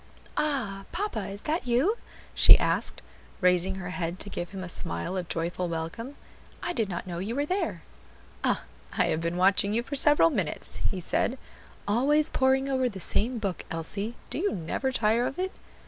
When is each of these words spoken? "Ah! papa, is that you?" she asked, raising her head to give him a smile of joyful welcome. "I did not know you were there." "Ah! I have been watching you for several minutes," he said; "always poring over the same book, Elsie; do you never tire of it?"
"Ah! 0.35 0.85
papa, 0.91 1.27
is 1.27 1.43
that 1.43 1.67
you?" 1.67 1.95
she 2.33 2.57
asked, 2.57 3.03
raising 3.39 3.75
her 3.75 3.91
head 3.91 4.17
to 4.17 4.31
give 4.31 4.49
him 4.49 4.63
a 4.63 4.67
smile 4.67 5.15
of 5.15 5.27
joyful 5.29 5.69
welcome. 5.69 6.15
"I 6.63 6.73
did 6.73 6.89
not 6.89 7.05
know 7.05 7.19
you 7.19 7.35
were 7.35 7.45
there." 7.45 7.83
"Ah! 8.43 8.63
I 8.97 9.05
have 9.09 9.21
been 9.21 9.37
watching 9.37 9.73
you 9.73 9.83
for 9.83 9.93
several 9.93 10.31
minutes," 10.31 10.77
he 10.89 11.01
said; 11.01 11.37
"always 11.87 12.31
poring 12.31 12.67
over 12.67 12.89
the 12.89 12.99
same 12.99 13.37
book, 13.37 13.63
Elsie; 13.69 14.15
do 14.31 14.39
you 14.39 14.51
never 14.53 14.91
tire 14.91 15.27
of 15.27 15.37
it?" 15.37 15.51